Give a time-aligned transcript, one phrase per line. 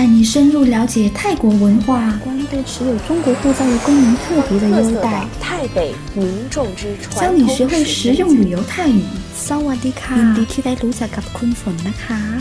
[0.00, 2.18] 带你深入了解泰国文化。
[2.24, 5.26] 关都持有中国护照的公民特别的优待。
[5.38, 9.02] 泰北民众之窗教你学会实用旅游泰语。
[9.34, 10.16] 萨瓦迪卡。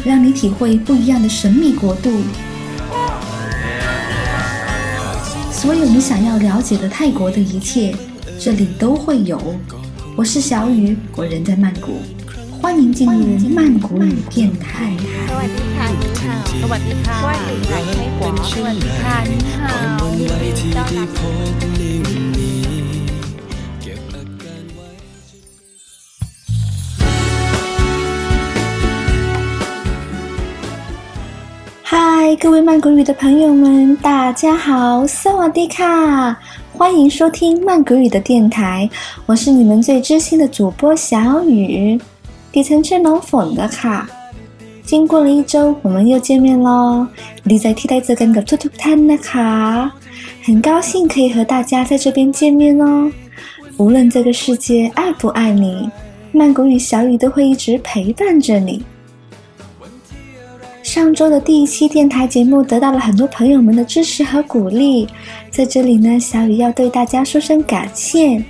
[0.06, 2.10] 让你体会不一样的神秘国度。
[5.52, 7.94] 所有你想要了解的泰国的一切
[8.40, 9.38] 这里都会有。
[10.16, 12.00] 我是小雨我人在曼谷。
[12.62, 14.98] 欢迎进入曼谷旅店看一
[15.78, 19.67] 看สวัสดีค่ะ你好สวัสดีค่ะว่าอยู่ไหนให้หัวสวัสดีค่ะ你好
[20.19, 21.09] ยินดีต้อนรับ
[31.91, 36.37] 嗨，各位曼谷语的朋友们，大家好，萨瓦迪卡，
[36.73, 38.91] 欢迎收听曼谷语的电台，
[39.27, 42.01] 我是你们最知心的主播小雨，
[42.51, 44.09] 底层圈龙粉的卡。
[44.90, 47.06] 经过了一周，我们又见面喽。
[47.44, 49.92] 你在替代这跟个兔兔摊的卡，
[50.42, 53.12] 很高兴可以和大家在这边见面哦。
[53.78, 55.88] 无论这个世界爱不爱你，
[56.32, 58.84] 曼谷与小雨都会一直陪伴着你。
[60.82, 65.08] 上周的第一期电台节目得到了很多朋友们的支持和鼓励，
[65.52, 68.44] 在这里呢，小雨要对大家说声感谢。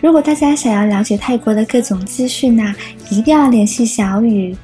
[0.00, 2.74] 如果大家想要了解泰国的各种资讯呢，
[3.10, 4.56] 一定要联系小雨，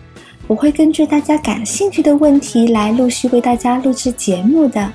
[0.49, 4.91] 我会根据大家感兴趣的问题来陆续为大家录制节目的。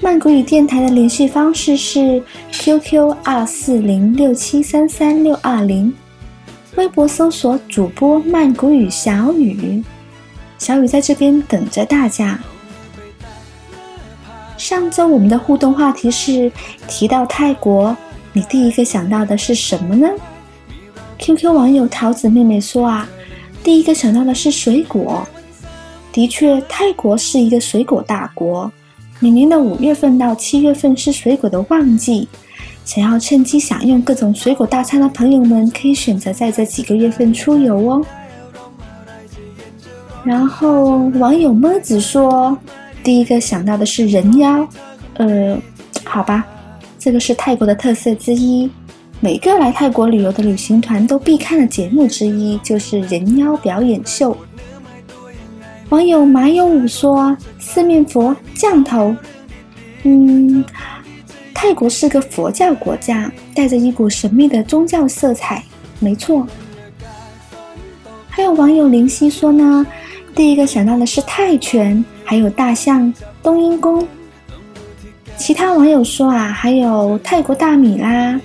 [0.00, 2.22] 曼谷语电台的联系方式是
[2.52, 5.92] QQ 二四零六七三三六二零，
[6.76, 9.82] 微博搜索主播曼谷语小雨。
[10.56, 12.38] 小雨在这边等着大家。
[14.56, 16.50] 上周我们的互动话题是
[16.86, 17.96] 提到泰国，
[18.32, 20.08] 你第一个想到的是什么呢
[21.18, 23.08] ？QQ 网友桃子妹妹说啊，
[23.68, 25.28] 第一个想到的是水果。
[26.10, 28.72] 的确，泰国是一个水果大国，
[29.20, 32.26] 每年的五月份到七月份是水果的旺季。
[32.86, 38.02] 想要趁机享用各种水果大餐的朋友们，可以选择在这几个月份出游哦。
[40.24, 42.56] 然后网友么子说，
[43.04, 44.66] 第一个想到的是人妖，
[45.18, 45.58] 呃，
[46.04, 46.42] 好吧，
[46.98, 48.70] 这个是泰国的特色之一，
[49.20, 54.36] 每个来泰国旅游的旅行团都必看的节目之一就是人妖表演秀。
[55.88, 59.16] 网友马有武说，四面佛降头，
[60.04, 60.64] 嗯，
[61.52, 65.64] 泰国是个佛教国家，带着一股神秘的宗教色彩，
[65.98, 66.46] 没错。
[68.28, 69.84] 还有网友林夕说呢。
[70.34, 73.12] 第一个想到的是泰拳，还有大象、
[73.42, 74.06] 冬阴功。
[75.36, 78.40] 其他网友说啊，还有泰国大米啦，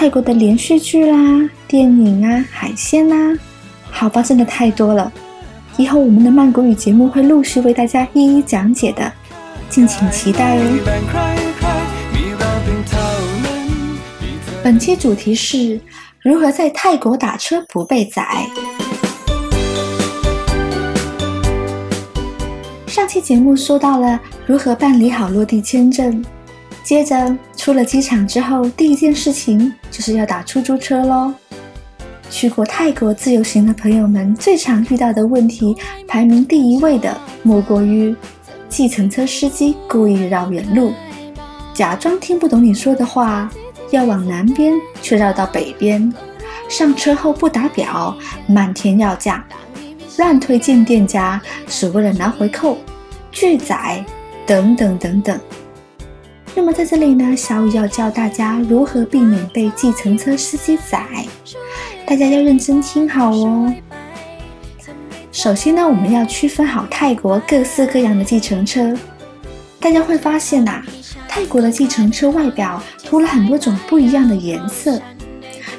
[0.00, 3.36] 泰国的连续剧啦、电影啊、海鲜啦。
[3.90, 5.12] 好吧，真的太多了。
[5.76, 9.12] 以后我们的曼谷语节目会陆续为大家一一讲解的，
[9.68, 10.62] 敬请期待哦。
[14.62, 15.80] 本期主题是
[16.22, 18.46] 如何在泰国打车不被宰。
[22.86, 26.24] 上期节目说到了如何办理好落地签证，
[26.88, 31.30] 接着出了机场之后，第一件事情就是要打出租车喽。
[32.30, 38.16] 去过泰国自由行的朋友们最常遇到的问题，排名第一位的莫过于
[38.70, 40.94] 计程车司机故意绕远路，
[41.74, 43.50] 假装听不懂你说的话，
[43.90, 44.72] 要往南边
[45.02, 46.10] 却绕到北边，
[46.70, 48.16] 上车后不打表，
[48.46, 49.44] 漫天要价。
[50.16, 52.78] 乱推荐店家只为了拿回扣、
[53.30, 54.02] 拒载
[54.46, 55.38] 等等等等。
[56.58, 61.06] 那么在这里呢，小雨要教大家如何避免被计程车司机宰，
[62.04, 63.72] 大家要认真听好哦。
[65.30, 68.92] 首先呢，我们要区分好泰国各式各样的计程车。
[69.78, 70.82] 大家会发现呐，
[71.28, 75.00] 泰国的计程车外表涂了很多种不一样的颜色，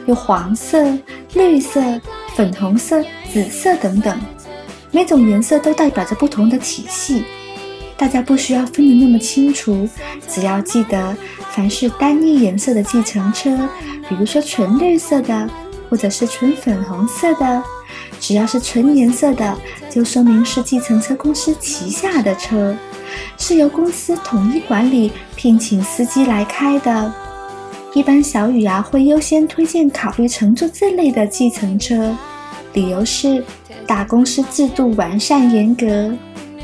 [0.05, 0.97] 有黄色、
[1.33, 1.81] 绿色。
[2.35, 3.03] 粉红色、
[3.33, 4.17] 紫色等等，
[4.91, 7.25] 每种颜色都代表着不同的体系，
[7.99, 9.87] 大家不需要分得那么清楚，
[10.25, 11.15] 只要记得，
[11.51, 13.55] 凡是单一颜色的计程车，
[14.07, 15.49] 比如说纯绿色的，
[15.89, 17.61] 或者是纯粉红色的，
[18.17, 19.57] 只要是纯颜色的，
[19.89, 22.73] 就说明是计程车公司旗下的车，
[23.37, 27.13] 是由公司统一管理、聘请司机来开的。
[27.93, 32.15] 一般小雨啊会优先推荐考虑乘坐这类的计程车。
[32.73, 33.43] 理由是
[33.87, 36.15] 大公司制度完善严格，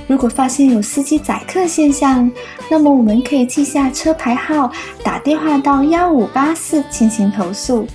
[0.07, 2.29] 如果发现有司机宰客现象，
[2.69, 4.71] 那么我们可以记下车牌号，
[5.03, 7.87] 打电话到幺五八四进行投诉。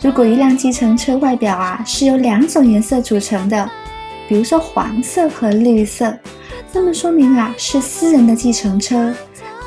[0.00, 3.70] 如果一辆计程车外表啊是由两种颜色组成的，
[4.28, 6.12] 比如说黄色和绿色，
[6.72, 9.14] 那么说明啊，是私人的计程车，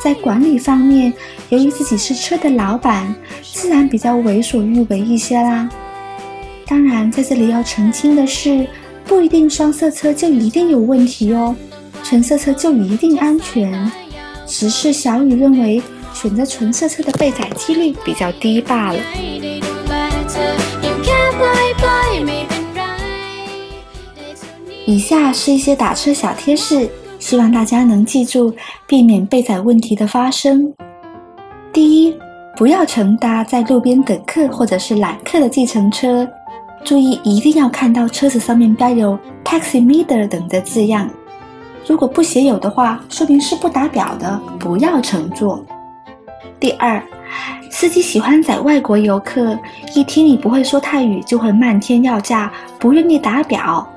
[0.03, 1.13] 在管理方面，
[1.47, 5.69] 由于自己是车的老板，自然比较为所欲为一些啦。
[6.67, 8.67] 当然，在这里要澄清的是，
[9.05, 11.55] 不一定双色车就一定有问题哦，
[12.03, 13.91] 纯色车就一定安全，
[14.45, 15.81] 只是小雨认为
[16.13, 18.99] 选择纯色车的被宰几率比较低罢了。
[24.85, 28.53] 以下是一些打车小贴士，希望大家能记住，
[28.87, 30.73] 避免被宰问题的发生。
[31.71, 32.15] 第一，
[32.55, 36.27] 不要乘搭在路边等客或者是揽客的计程车。
[36.85, 41.09] 注意，一定要看到车子上面标有 “taxi meter” 等的字样。
[41.87, 45.65] 如果不写有的话，说明是不打表的，不要乘坐。
[46.59, 47.01] 第二，
[47.71, 49.57] 司机喜欢载外国游客，
[49.95, 53.87] 一听你不会说泰语，就会漫天要价，不愿意打表。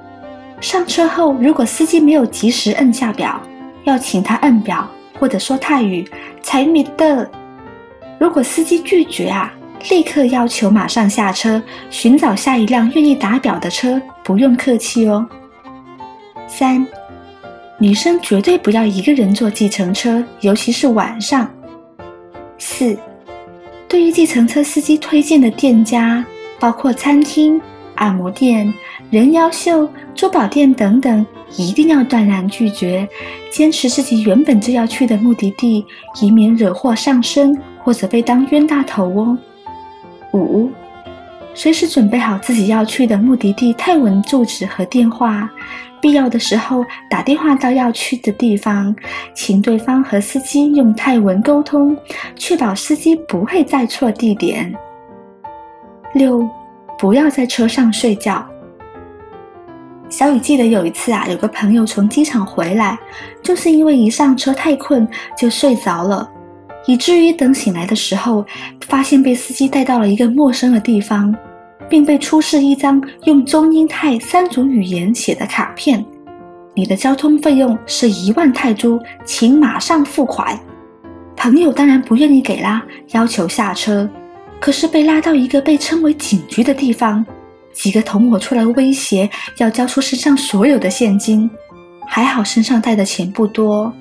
[0.58, 3.38] 上车后，如果司机没有及时摁下表，
[3.84, 4.88] 要请他摁表
[5.20, 6.10] 或者说泰语
[6.42, 7.30] 才米的。
[8.18, 9.52] 如果司机拒绝啊。
[9.90, 15.26] 立刻要求马上下车，寻找下一辆愿意打表的车，不用客气哦。
[16.46, 16.84] 三，
[17.78, 21.48] 女生绝对不要一个人坐计程车，尤其是晚上。
[22.58, 22.96] 四，
[23.86, 26.24] 对于计程车司机推荐的店家，
[26.58, 27.60] 包括餐厅、
[27.94, 28.72] 按摩店、
[29.10, 31.24] 人妖秀、珠宝店等等，
[31.56, 33.08] 一定要断然拒绝，
[33.50, 35.86] 坚持自己原本就要去的目的地，
[36.20, 39.38] 以免惹祸上身或者被当冤大头哦。
[40.32, 40.70] 五，
[41.54, 45.50] 随时准备好自己要去的目的地泰文住址和电话，
[46.00, 48.94] 必要的时候打电话到要去的地方，
[49.34, 51.96] 请对方和司机用泰文沟通，
[52.36, 54.72] 确保司机不会再错地点。
[56.14, 56.48] 六，
[56.98, 58.46] 不要在车上睡觉。
[60.08, 62.98] 小雨记得有一次啊，有个朋友从机场回来，
[63.42, 66.30] 就是因为一上车太困就睡着了。
[66.88, 68.42] 以至于等醒来的时候，
[68.86, 71.36] 发现被司机带到了一个陌生的地方，
[71.86, 76.02] 并被出示一张用中英泰三种语言写的卡片。
[76.74, 80.58] 你的交通费用是一万泰铢，请马上付款。
[81.36, 84.08] 朋友当然不愿意给啦，要求下车。
[84.58, 87.22] 可是被拉到一个被称为警局的地方，
[87.70, 91.48] 几个同伙出来威胁要交出身上所有的现金。
[92.06, 93.92] 还好身上带的钱不多。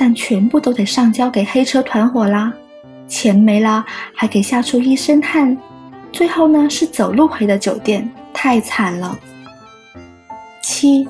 [0.00, 2.52] 但全部都得上交给黑车团伙啦，
[3.08, 3.84] 钱没了
[4.14, 5.58] 还给吓出一身汗，
[6.12, 9.18] 最后呢是走路回的酒店，太惨了。
[10.62, 11.08] 七，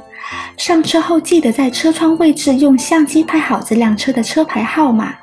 [0.56, 5.14] 上车后记得在车窗位置用相机拍好这辆车的车牌号码，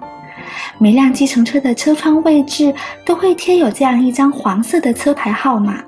[0.77, 2.71] 每辆计程车的车窗位置
[3.03, 5.83] 都会贴有这样一张黄色的车牌号码，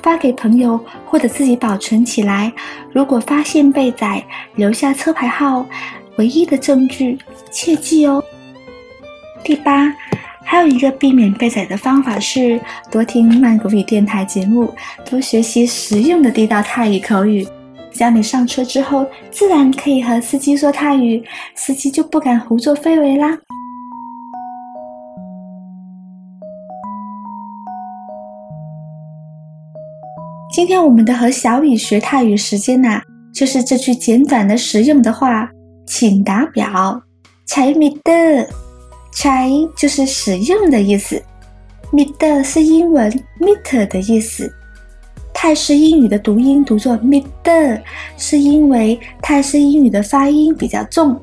[0.00, 2.52] 发给朋友或者自己保存起来，
[2.92, 4.24] 如果发现被宰，
[4.54, 5.66] 留下车牌号。
[6.18, 7.16] 唯一的证据，
[7.52, 8.22] 切记哦。
[9.44, 9.94] 第八，
[10.44, 12.60] 还有一个避免被宰的方法是
[12.90, 14.68] 多听曼谷语电台节目，
[15.08, 17.46] 多学习实用的地道泰语口语。
[17.92, 21.22] 只要你上车之后，自然可以和司机说泰语，
[21.54, 23.38] 司机就不敢胡作非为啦。
[30.52, 33.00] 今天我们的和小雨学泰语时间呐，
[33.32, 35.48] 就是这句简短的实用的话。
[35.88, 37.02] 请打表，
[37.46, 38.46] 柴米的，
[39.10, 41.20] 柴就是使用的意思，
[41.90, 43.10] 米的是英文
[43.40, 44.52] meter 的意思。
[45.32, 47.82] 泰式英语的读音读作米的，
[48.18, 51.18] 是因为泰式英语的发音比较重，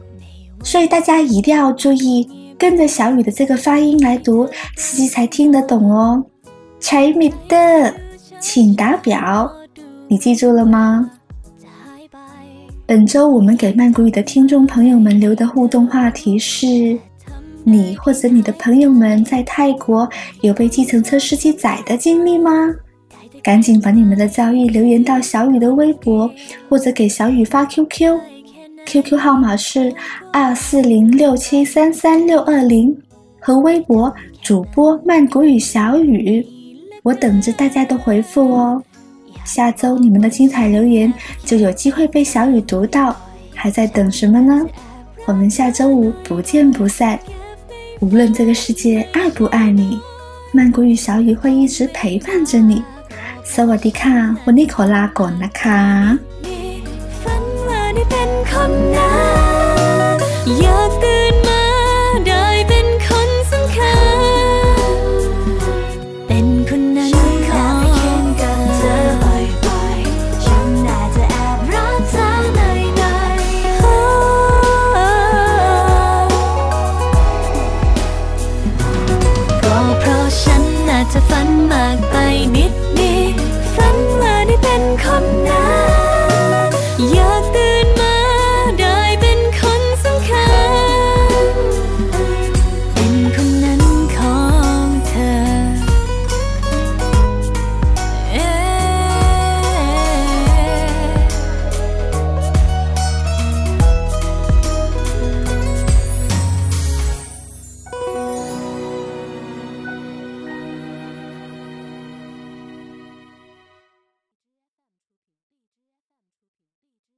[0.63, 6.23] 所以大家一定要注意跟着小雨的这个发音来读，司机才听得懂哦。
[6.79, 7.93] 柴米的，
[8.39, 9.51] 请打表，
[10.07, 11.11] 你记住了吗？
[12.87, 16.95] 本周我们给曼谷语的听众朋友们留的互动话题是：
[17.63, 20.07] 你或者你的朋友们在泰国
[20.41, 22.51] 有被计程车司机宰的经历吗？
[23.41, 26.29] 赶紧把你们的遭遇留言到小雨的微博，
[26.69, 29.91] 或者给小雨发 QQ，QQ 号码是
[30.31, 32.95] 二四零六七三三六二零，
[33.39, 34.13] 和微博
[34.43, 36.45] 主播曼谷语小雨，
[37.01, 38.83] 我等着大家的回复哦。
[39.44, 41.12] 下周你们的精彩留言
[41.44, 43.16] 就有机会被小雨读到，
[43.54, 44.66] 还在等什么呢？
[45.26, 47.18] 我们下周五不见不散。
[48.00, 49.98] 无论这个世界爱不爱你，
[50.52, 52.82] 曼谷与小雨会一直陪伴着你。
[53.54, 55.80] สวัสดีค่ะวันนี้ขอลาก่อนนะคะ
[56.34, 56.34] ะ。
[81.17, 82.15] จะฝันมากไป
[82.55, 82.84] นิด